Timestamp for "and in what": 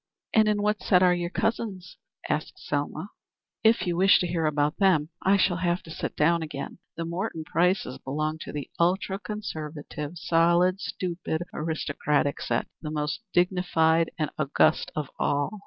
0.33-0.81